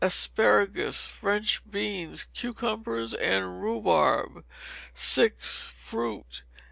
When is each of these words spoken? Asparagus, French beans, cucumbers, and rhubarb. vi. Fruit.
Asparagus, 0.03 1.05
French 1.07 1.61
beans, 1.69 2.25
cucumbers, 2.33 3.13
and 3.13 3.61
rhubarb. 3.61 4.43
vi. 4.95 5.29
Fruit. 5.37 6.41